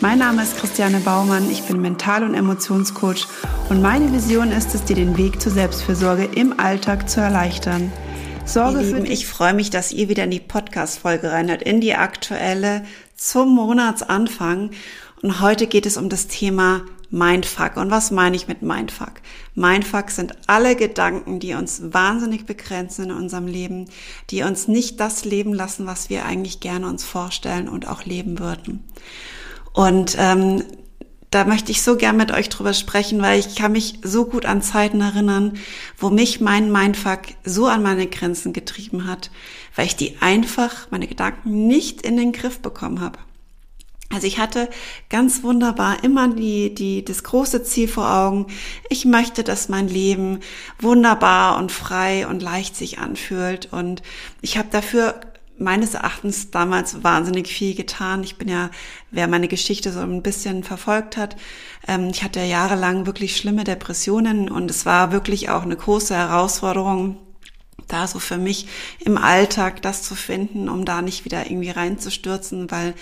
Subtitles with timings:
[0.00, 3.26] Mein Name ist Christiane Baumann, ich bin Mental- und Emotionscoach
[3.70, 7.90] und meine Vision ist es, dir den Weg zur Selbstfürsorge im Alltag zu erleichtern.
[8.44, 12.84] Sorge Lieben, ich freue mich, dass ihr wieder in die Podcast-Folge reinhört, in die aktuelle
[13.16, 14.70] zum Monatsanfang.
[15.22, 17.76] Und heute geht es um das Thema Mindfuck.
[17.76, 19.14] Und was meine ich mit Mindfuck?
[19.54, 23.88] Mindfuck sind alle Gedanken, die uns wahnsinnig begrenzen in unserem Leben,
[24.30, 28.38] die uns nicht das leben lassen, was wir eigentlich gerne uns vorstellen und auch leben
[28.38, 28.84] würden.
[29.76, 30.64] Und ähm,
[31.30, 34.46] da möchte ich so gern mit euch drüber sprechen, weil ich kann mich so gut
[34.46, 35.52] an Zeiten erinnern,
[35.98, 39.30] wo mich mein Mindfuck so an meine Grenzen getrieben hat,
[39.74, 43.18] weil ich die einfach, meine Gedanken nicht in den Griff bekommen habe.
[44.08, 44.70] Also ich hatte
[45.10, 48.46] ganz wunderbar immer die, die, das große Ziel vor Augen.
[48.88, 50.40] Ich möchte, dass mein Leben
[50.80, 53.70] wunderbar und frei und leicht sich anfühlt.
[53.74, 54.00] Und
[54.40, 55.20] ich habe dafür
[55.58, 58.22] meines Erachtens damals wahnsinnig viel getan.
[58.22, 58.70] Ich bin ja,
[59.10, 61.36] wer meine Geschichte so ein bisschen verfolgt hat,
[61.86, 67.18] ähm, ich hatte jahrelang wirklich schlimme Depressionen und es war wirklich auch eine große Herausforderung,
[67.88, 68.66] da so für mich
[69.00, 72.94] im Alltag das zu finden, um da nicht wieder irgendwie reinzustürzen, weil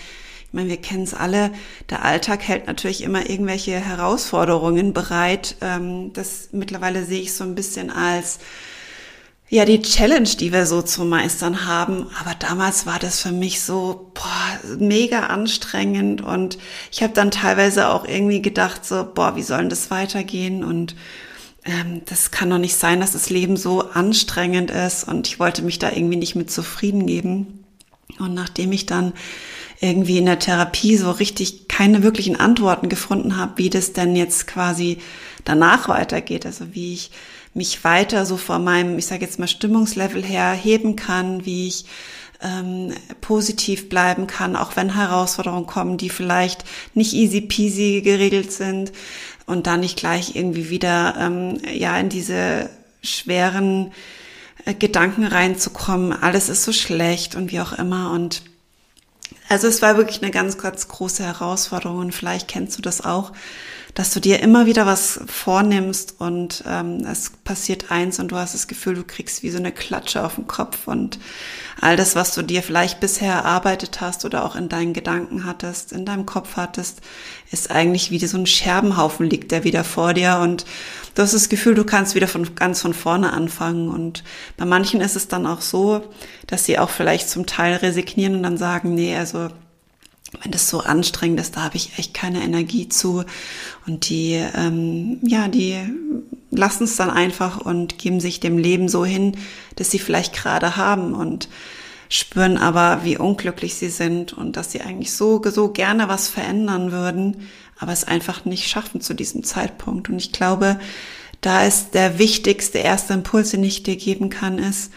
[0.47, 1.51] ich meine, wir kennen es alle,
[1.89, 5.57] der Alltag hält natürlich immer irgendwelche Herausforderungen bereit.
[5.61, 8.39] Ähm, das mittlerweile sehe ich so ein bisschen als
[9.47, 12.07] ja, die Challenge, die wir so zu meistern haben.
[12.19, 16.57] Aber damals war das für mich so boah, mega anstrengend und
[16.91, 20.63] ich habe dann teilweise auch irgendwie gedacht, so, boah, wie soll denn das weitergehen?
[20.63, 20.95] Und
[21.63, 25.61] ähm, das kann doch nicht sein, dass das Leben so anstrengend ist und ich wollte
[25.61, 27.63] mich da irgendwie nicht mit zufrieden geben.
[28.19, 29.13] Und nachdem ich dann
[29.79, 34.47] irgendwie in der Therapie so richtig keine wirklichen Antworten gefunden habe, wie das denn jetzt
[34.47, 34.99] quasi
[35.43, 37.11] danach weitergeht, also wie ich
[37.55, 41.85] mich weiter so vor meinem, ich sage jetzt mal, Stimmungslevel her heben kann, wie ich
[42.41, 48.91] ähm, positiv bleiben kann, auch wenn Herausforderungen kommen, die vielleicht nicht easy peasy geregelt sind.
[49.47, 52.69] Und dann nicht gleich irgendwie wieder ähm, ja in diese
[53.03, 53.91] schweren
[54.65, 58.11] äh, Gedanken reinzukommen, alles ist so schlecht und wie auch immer.
[58.11, 58.41] Und
[59.47, 63.31] also es war wirklich eine ganz, ganz große Herausforderung und vielleicht kennst du das auch,
[63.93, 68.53] dass du dir immer wieder was vornimmst und ähm, es passiert eins und du hast
[68.53, 71.17] das Gefühl, du kriegst wie so eine Klatsche auf den Kopf und
[71.79, 75.93] all das, was du dir vielleicht bisher erarbeitet hast oder auch in deinen Gedanken hattest,
[75.93, 76.99] in deinem Kopf hattest,
[77.51, 80.65] ist eigentlich wie so ein Scherbenhaufen liegt der wieder vor dir und
[81.15, 84.23] du hast das Gefühl, du kannst wieder von ganz von vorne anfangen und
[84.57, 86.03] bei manchen ist es dann auch so,
[86.47, 89.49] dass sie auch vielleicht zum Teil resignieren und dann sagen, nee, also
[90.41, 93.23] wenn das so anstrengend ist, da habe ich echt keine Energie zu.
[93.87, 95.77] Und die, ähm, ja, die
[96.51, 99.37] lassen es dann einfach und geben sich dem Leben so hin,
[99.75, 101.47] dass sie vielleicht gerade haben und
[102.09, 106.91] spüren aber, wie unglücklich sie sind und dass sie eigentlich so, so gerne was verändern
[106.91, 107.47] würden,
[107.85, 110.09] aber es einfach nicht schaffen zu diesem Zeitpunkt.
[110.09, 110.79] Und ich glaube,
[111.41, 114.91] da ist der wichtigste erste Impuls, den ich dir geben kann, ist,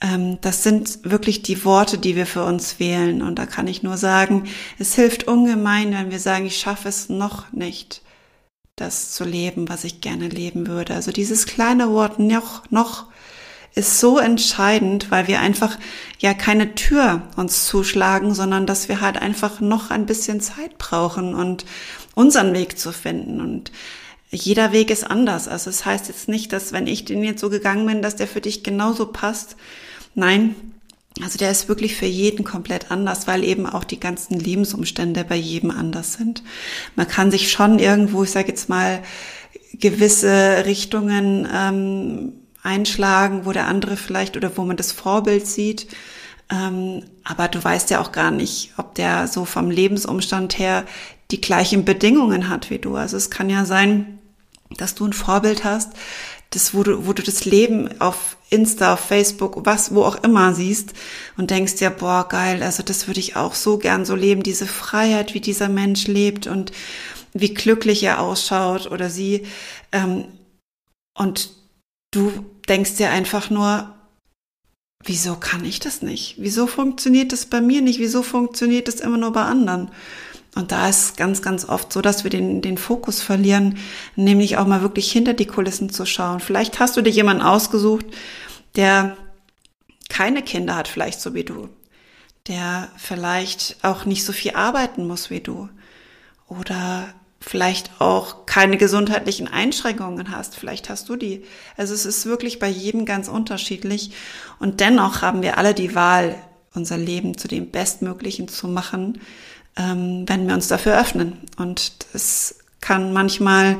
[0.00, 3.22] ähm, das sind wirklich die Worte, die wir für uns wählen.
[3.22, 4.48] Und da kann ich nur sagen,
[4.80, 8.02] es hilft ungemein, wenn wir sagen, ich schaffe es noch nicht,
[8.74, 10.94] das zu leben, was ich gerne leben würde.
[10.94, 13.04] Also dieses kleine Wort noch, noch
[13.76, 15.78] ist so entscheidend, weil wir einfach
[16.18, 21.36] ja keine Tür uns zuschlagen, sondern dass wir halt einfach noch ein bisschen Zeit brauchen
[21.36, 21.64] und
[22.14, 23.40] unseren Weg zu finden.
[23.40, 23.72] Und
[24.30, 25.48] jeder Weg ist anders.
[25.48, 28.16] Also es das heißt jetzt nicht, dass wenn ich den jetzt so gegangen bin, dass
[28.16, 29.56] der für dich genauso passt.
[30.14, 30.54] Nein,
[31.22, 35.36] also der ist wirklich für jeden komplett anders, weil eben auch die ganzen Lebensumstände bei
[35.36, 36.42] jedem anders sind.
[36.96, 39.02] Man kann sich schon irgendwo, ich sage jetzt mal,
[39.74, 42.32] gewisse Richtungen ähm,
[42.62, 45.86] einschlagen, wo der andere vielleicht oder wo man das Vorbild sieht.
[46.50, 50.84] Ähm, aber du weißt ja auch gar nicht, ob der so vom Lebensumstand her
[51.34, 52.94] die gleichen Bedingungen hat wie du.
[52.94, 54.20] Also es kann ja sein,
[54.76, 55.90] dass du ein Vorbild hast,
[56.50, 60.54] das, wo du, wo du das Leben auf Insta, auf Facebook, was, wo auch immer
[60.54, 60.92] siehst
[61.36, 64.66] und denkst ja, boah, geil, also das würde ich auch so gern so leben, diese
[64.66, 66.70] Freiheit, wie dieser Mensch lebt und
[67.32, 69.44] wie glücklich er ausschaut oder sie.
[69.90, 70.26] Ähm,
[71.18, 71.50] und
[72.12, 72.30] du
[72.68, 73.92] denkst dir einfach nur,
[75.02, 76.36] wieso kann ich das nicht?
[76.38, 77.98] Wieso funktioniert das bei mir nicht?
[77.98, 79.90] Wieso funktioniert das immer nur bei anderen?
[80.54, 83.78] Und da ist ganz, ganz oft so, dass wir den, den Fokus verlieren,
[84.14, 86.40] nämlich auch mal wirklich hinter die Kulissen zu schauen.
[86.40, 88.06] Vielleicht hast du dir jemanden ausgesucht,
[88.76, 89.16] der
[90.08, 91.68] keine Kinder hat, vielleicht so wie du,
[92.46, 95.68] der vielleicht auch nicht so viel arbeiten muss wie du
[96.46, 97.08] oder
[97.40, 100.56] vielleicht auch keine gesundheitlichen Einschränkungen hast.
[100.56, 101.44] Vielleicht hast du die.
[101.76, 104.12] Also es ist wirklich bei jedem ganz unterschiedlich.
[104.58, 106.36] Und dennoch haben wir alle die Wahl,
[106.74, 109.20] unser Leben zu dem Bestmöglichen zu machen,
[109.76, 111.38] ähm, wenn wir uns dafür öffnen.
[111.56, 113.76] Und es kann manchmal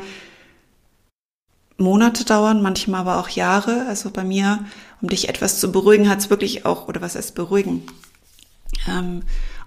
[1.77, 3.87] Monate dauern, manchmal aber auch Jahre.
[3.89, 4.65] Also bei mir,
[5.01, 7.83] um dich etwas zu beruhigen, hat es wirklich auch, oder was heißt beruhigen?
[8.89, 9.23] Ähm,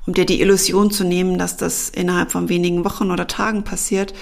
[0.05, 4.13] um dir die Illusion zu nehmen, dass das innerhalb von wenigen Wochen oder Tagen passiert.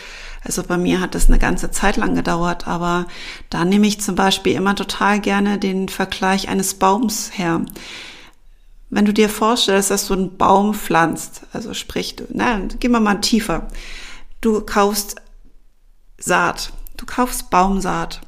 [0.43, 3.07] Also bei mir hat das eine ganze Zeit lang gedauert, aber
[3.49, 7.61] da nehme ich zum Beispiel immer total gerne den Vergleich eines Baums her.
[8.89, 13.21] Wenn du dir vorstellst, dass du einen Baum pflanzt, also sprich, na, gehen wir mal
[13.21, 13.67] tiefer.
[14.41, 15.15] Du kaufst
[16.17, 18.21] Saat, du kaufst Baumsaat,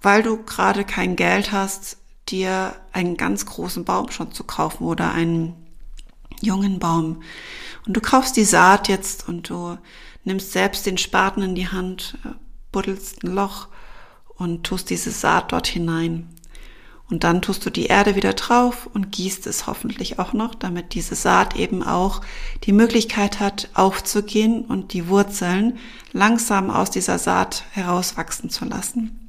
[0.00, 1.98] weil du gerade kein Geld hast,
[2.28, 5.54] dir einen ganz großen Baum schon zu kaufen oder einen
[6.40, 7.22] jungen Baum.
[7.86, 9.78] Und du kaufst die Saat jetzt und du
[10.24, 12.30] nimmst selbst den Spaten in die Hand, äh,
[12.70, 13.68] buddelst ein Loch
[14.36, 16.28] und tust diese Saat dort hinein.
[17.12, 20.94] Und dann tust du die Erde wieder drauf und gießt es hoffentlich auch noch, damit
[20.94, 22.22] diese Saat eben auch
[22.64, 25.78] die Möglichkeit hat, aufzugehen und die Wurzeln
[26.14, 29.28] langsam aus dieser Saat herauswachsen zu lassen.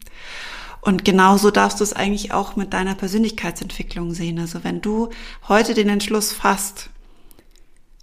[0.79, 4.39] Und genauso darfst du es eigentlich auch mit deiner Persönlichkeitsentwicklung sehen.
[4.39, 5.09] Also wenn du
[5.49, 6.89] heute den Entschluss fasst,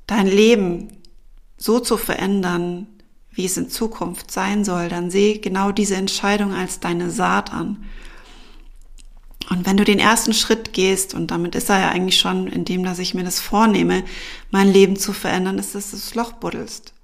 [0.07, 0.89] dein Leben
[1.57, 2.87] so zu verändern,
[3.31, 7.87] wie es in Zukunft sein soll, dann sehe genau diese Entscheidung als deine Saat an.
[9.51, 12.85] Und wenn du den ersten Schritt gehst, und damit ist er ja eigentlich schon, indem
[12.85, 14.05] dass ich mir das vornehme,
[14.51, 16.95] mein Leben zu verändern, ist, dass du das Loch buddelst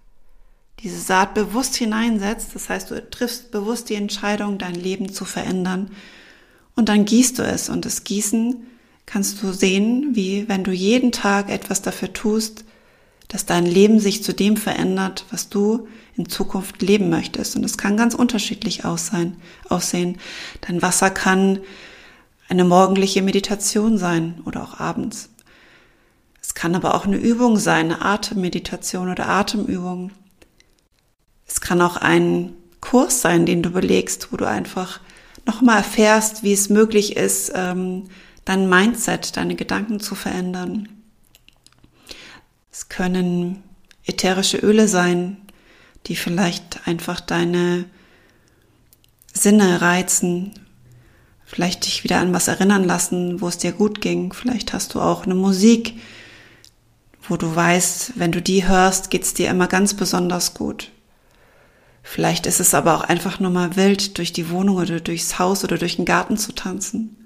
[0.83, 2.55] diese Saat bewusst hineinsetzt.
[2.55, 5.91] Das heißt, du triffst bewusst die Entscheidung, dein Leben zu verändern.
[6.75, 7.69] Und dann gießt du es.
[7.69, 8.57] Und das Gießen
[9.07, 12.65] kannst du sehen, wie wenn du jeden Tag etwas dafür tust,
[13.29, 17.57] dass dein Leben sich zu dem verändert, was du in Zukunft leben möchtest.
[17.57, 19.37] Und es kann ganz unterschiedlich aussehen.
[19.69, 20.19] aussehen.
[20.61, 21.61] Dein Wasser kann
[22.49, 25.31] eine morgendliche Meditation sein oder auch abends.
[26.41, 30.13] Es kann aber auch eine Übung sein, eine Atemmeditation oder Atemübung.
[31.47, 35.01] Es kann auch ein Kurs sein, den du belegst, wo du einfach
[35.45, 38.05] nochmal erfährst, wie es möglich ist, ähm,
[38.45, 40.89] dein Mindset, deine Gedanken zu verändern.
[42.71, 43.63] Es können
[44.05, 45.39] ätherische Öle sein,
[46.07, 47.87] die vielleicht einfach deine
[49.33, 50.53] Sinne reizen,
[51.47, 54.33] vielleicht dich wieder an was erinnern lassen, wo es dir gut ging.
[54.33, 55.95] Vielleicht hast du auch eine Musik,
[57.29, 60.91] wo du weißt, wenn du die hörst, geht's dir immer ganz besonders gut.
[62.03, 65.65] Vielleicht ist es aber auch einfach nur mal wild, durch die Wohnung oder durchs Haus
[65.65, 67.17] oder durch den Garten zu tanzen.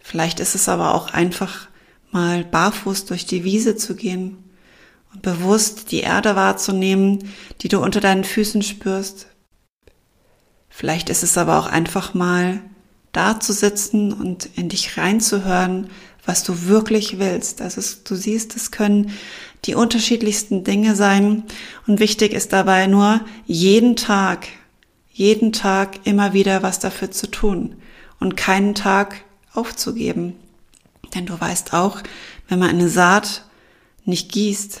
[0.00, 1.68] Vielleicht ist es aber auch einfach
[2.10, 4.36] mal barfuß durch die Wiese zu gehen
[5.12, 7.30] und bewusst die Erde wahrzunehmen,
[7.62, 9.28] die du unter deinen Füßen spürst.
[10.68, 12.60] Vielleicht ist es aber auch einfach mal
[13.14, 15.88] da zu sitzen und in dich reinzuhören,
[16.26, 17.62] was du wirklich willst.
[17.62, 19.12] Also du siehst, es können
[19.64, 21.44] die unterschiedlichsten Dinge sein.
[21.86, 24.48] Und wichtig ist dabei nur, jeden Tag,
[25.12, 27.76] jeden Tag immer wieder was dafür zu tun
[28.20, 30.34] und keinen Tag aufzugeben.
[31.14, 32.02] Denn du weißt auch,
[32.48, 33.44] wenn man eine Saat
[34.04, 34.80] nicht gießt,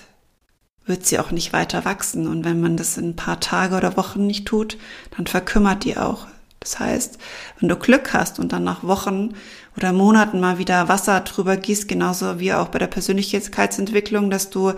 [0.86, 2.26] wird sie auch nicht weiter wachsen.
[2.26, 4.76] Und wenn man das in ein paar Tage oder Wochen nicht tut,
[5.16, 6.26] dann verkümmert die auch.
[6.64, 7.18] Das heißt,
[7.60, 9.34] wenn du Glück hast und dann nach Wochen
[9.76, 14.72] oder Monaten mal wieder Wasser drüber gießt, genauso wie auch bei der Persönlichkeitsentwicklung, dass du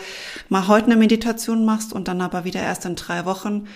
[0.48, 3.68] mal heute eine Meditation machst und dann aber wieder erst in drei Wochen,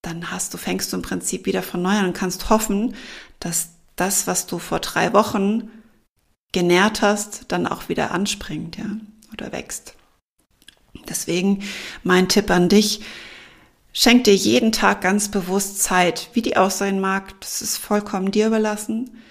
[0.00, 2.94] dann hast du, fängst du im Prinzip wieder von neu an und kannst hoffen,
[3.38, 5.70] dass das, was du vor drei Wochen
[6.52, 8.86] genährt hast, dann auch wieder anspringt, ja,
[9.32, 9.94] oder wächst.
[11.08, 11.62] Deswegen
[12.02, 13.02] mein Tipp an dich,
[13.98, 17.40] Schenk dir jeden Tag ganz bewusst Zeit, wie die aussehen mag.
[17.40, 19.22] Das ist vollkommen dir überlassen.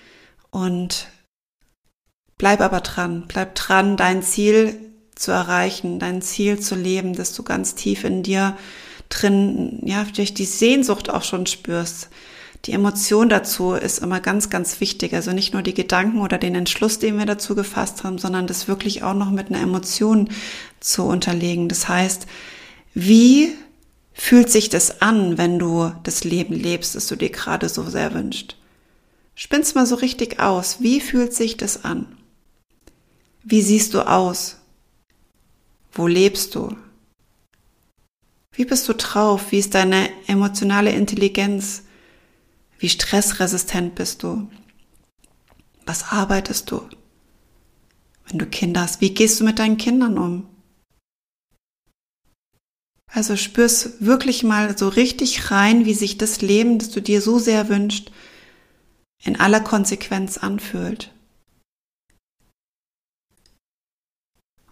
[0.50, 1.06] Und
[2.40, 3.26] bleib aber dran.
[3.28, 4.76] Bleib dran, dein Ziel
[5.14, 8.58] zu erreichen, dein Ziel zu leben, dass du ganz tief in dir
[9.10, 12.10] drin, ja, durch die Sehnsucht auch schon spürst.
[12.66, 15.14] Die Emotion dazu ist immer ganz, ganz wichtig.
[15.14, 18.68] Also nicht nur die Gedanken oder den Entschluss, den wir dazu gefasst haben, sondern das
[18.68, 20.28] wirklich auch noch mit einer Emotion
[20.80, 21.70] zu unterlegen.
[21.70, 22.26] Das heißt,
[22.96, 23.54] wie
[24.16, 28.14] fühlt sich das an, wenn du das Leben lebst, das du dir gerade so sehr
[28.14, 28.56] wünschst?
[29.36, 30.82] Spinn's mal so richtig aus.
[30.82, 32.18] Wie fühlt sich das an?
[33.44, 34.58] Wie siehst du aus?
[35.92, 36.76] Wo lebst du?
[38.54, 39.52] Wie bist du drauf?
[39.52, 41.84] Wie ist deine emotionale Intelligenz?
[42.80, 44.50] Wie stressresistent bist du?
[45.86, 46.82] Was arbeitest du?
[48.28, 50.48] Wenn du Kinder hast, wie gehst du mit deinen Kindern um?
[53.12, 57.40] Also spürst wirklich mal so richtig rein, wie sich das Leben, das du dir so
[57.40, 58.12] sehr wünschst,
[59.24, 61.12] in aller Konsequenz anfühlt.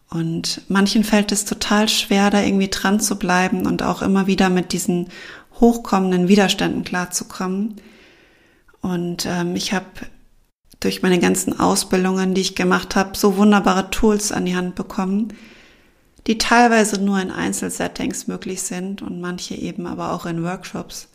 [0.10, 4.50] Und manchen fällt es total schwer, da irgendwie dran zu bleiben und auch immer wieder
[4.50, 5.10] mit diesen
[5.60, 7.82] hochkommenden Widerständen klarzukommen.
[8.82, 9.88] Und ähm, ich habe
[10.80, 15.34] durch meine ganzen Ausbildungen, die ich gemacht habe, so wunderbare Tools an die Hand bekommen,
[16.28, 21.10] die teilweise nur in Einzelsettings möglich sind und manche eben aber auch in Workshops.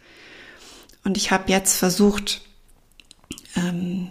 [1.04, 2.42] Und ich habe jetzt versucht,
[3.56, 4.10] ähm,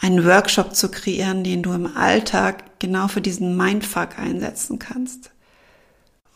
[0.00, 5.30] einen Workshop zu kreieren, den du im Alltag genau für diesen Mindfuck einsetzen kannst.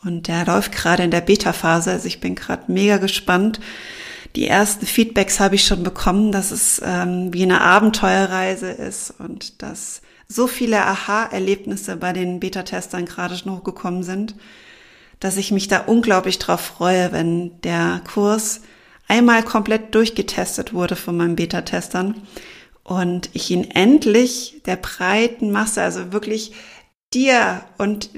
[0.03, 3.59] Und der läuft gerade in der Beta-Phase, also ich bin gerade mega gespannt.
[4.35, 9.61] Die ersten Feedbacks habe ich schon bekommen, dass es ähm, wie eine Abenteuerreise ist und
[9.63, 14.35] dass so viele Aha-Erlebnisse bei den Beta-Testern gerade schon hochgekommen sind,
[15.19, 18.61] dass ich mich da unglaublich drauf freue, wenn der Kurs
[19.07, 22.21] einmal komplett durchgetestet wurde von meinen Beta-Testern
[22.83, 26.53] und ich ihn endlich der breiten Masse, also wirklich
[27.13, 28.09] dir und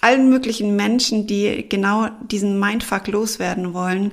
[0.00, 4.12] allen möglichen Menschen, die genau diesen Mindfuck loswerden wollen,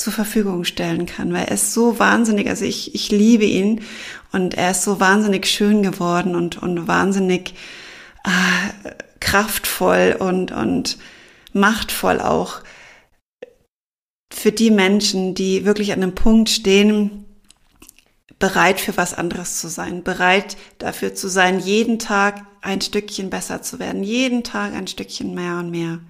[0.00, 3.82] zur Verfügung stellen kann, weil er ist so wahnsinnig, also ich, ich liebe ihn
[4.32, 7.54] und er ist so wahnsinnig schön geworden und, und wahnsinnig
[8.24, 8.90] äh,
[9.20, 10.96] kraftvoll und, und
[11.52, 12.62] machtvoll auch
[14.32, 17.26] für die Menschen, die wirklich an einem Punkt stehen,
[18.38, 23.60] bereit für was anderes zu sein, bereit dafür zu sein, jeden Tag ein Stückchen besser
[23.60, 26.00] zu werden, jeden Tag ein Stückchen mehr und mehr.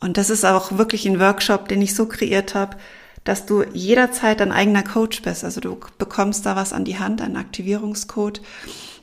[0.00, 2.78] Und das ist auch wirklich ein Workshop, den ich so kreiert habe,
[3.24, 5.44] dass du jederzeit dein eigener Coach bist.
[5.44, 8.42] Also du bekommst da was an die Hand, einen Aktivierungscode,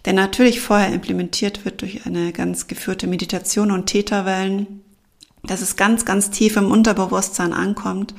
[0.05, 4.83] der natürlich vorher implementiert wird durch eine ganz geführte Meditation und Täterwellen,
[5.43, 8.13] dass es ganz, ganz tief im Unterbewusstsein ankommt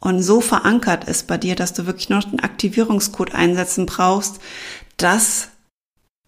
[0.00, 4.40] und so verankert ist bei dir, dass du wirklich noch den Aktivierungscode einsetzen brauchst,
[4.96, 5.48] dass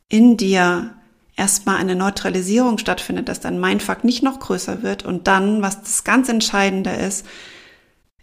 [0.09, 0.95] in dir
[1.37, 6.05] erstmal eine Neutralisierung stattfindet, dass dein Mindfuck nicht noch größer wird und dann, was das
[6.05, 7.25] ganz Entscheidende ist,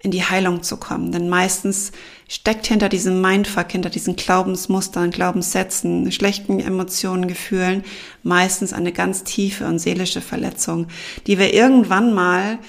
[0.01, 1.11] in die Heilung zu kommen.
[1.11, 1.91] Denn meistens
[2.27, 7.83] steckt hinter diesem Mindfuck, hinter diesen Glaubensmustern, Glaubenssätzen, schlechten Emotionen, Gefühlen
[8.23, 10.87] meistens eine ganz tiefe und seelische Verletzung,
[11.27, 12.59] die wir irgendwann mal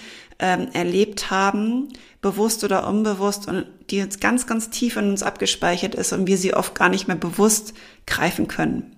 [0.40, 1.88] ähm, erlebt haben,
[2.20, 6.36] bewusst oder unbewusst und die jetzt ganz, ganz tief in uns abgespeichert ist und wir
[6.36, 7.74] sie oft gar nicht mehr bewusst
[8.06, 8.96] greifen können.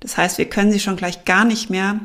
[0.00, 2.00] Das heißt, wir können sie schon gleich gar nicht mehr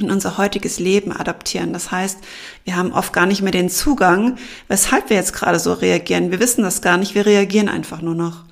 [0.00, 1.72] in unser heutiges Leben adaptieren.
[1.72, 2.18] Das heißt,
[2.64, 4.36] wir haben oft gar nicht mehr den Zugang,
[4.68, 6.30] weshalb wir jetzt gerade so reagieren.
[6.30, 8.44] Wir wissen das gar nicht, wir reagieren einfach nur noch.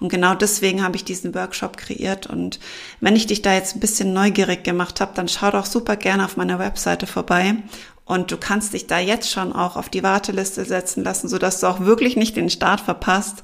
[0.00, 2.26] Und genau deswegen habe ich diesen Workshop kreiert.
[2.26, 2.58] Und
[3.00, 6.24] wenn ich dich da jetzt ein bisschen neugierig gemacht habe, dann schau doch super gerne
[6.24, 7.56] auf meiner Webseite vorbei
[8.04, 11.66] und du kannst dich da jetzt schon auch auf die Warteliste setzen lassen, sodass du
[11.68, 13.42] auch wirklich nicht den Start verpasst,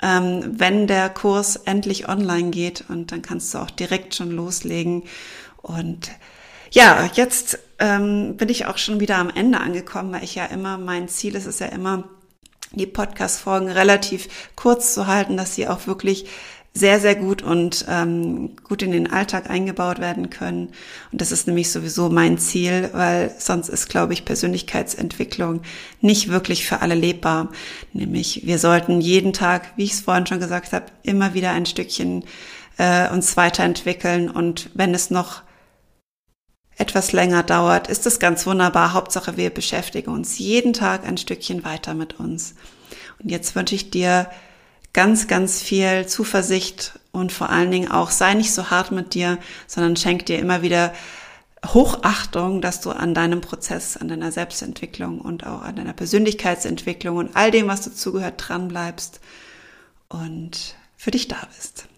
[0.00, 2.84] ähm, wenn der Kurs endlich online geht.
[2.88, 5.02] Und dann kannst du auch direkt schon loslegen.
[5.60, 6.10] Und
[6.70, 10.78] ja, jetzt ähm, bin ich auch schon wieder am Ende angekommen, weil ich ja immer,
[10.78, 12.04] mein Ziel ist es ja immer,
[12.72, 16.26] die Podcast-Folgen relativ kurz zu halten, dass sie auch wirklich
[16.76, 20.68] sehr, sehr gut und ähm, gut in den Alltag eingebaut werden können.
[21.10, 25.62] Und das ist nämlich sowieso mein Ziel, weil sonst ist, glaube ich, Persönlichkeitsentwicklung
[26.02, 27.48] nicht wirklich für alle lebbar.
[27.94, 31.64] Nämlich wir sollten jeden Tag, wie ich es vorhin schon gesagt habe, immer wieder ein
[31.64, 32.24] Stückchen
[32.76, 34.28] äh, uns weiterentwickeln.
[34.28, 35.42] Und wenn es noch
[36.96, 38.94] etwas länger dauert, ist das ganz wunderbar.
[38.94, 42.54] Hauptsache, wir beschäftigen uns jeden Tag ein Stückchen weiter mit uns.
[43.22, 44.30] Und jetzt wünsche ich dir
[44.94, 49.36] ganz, ganz viel Zuversicht und vor allen Dingen auch sei nicht so hart mit dir,
[49.66, 50.94] sondern schenk dir immer wieder
[51.66, 57.36] Hochachtung, dass du an deinem Prozess, an deiner Selbstentwicklung und auch an deiner Persönlichkeitsentwicklung und
[57.36, 59.20] all dem, was dazugehört, dran bleibst
[60.08, 61.88] und für dich da bist.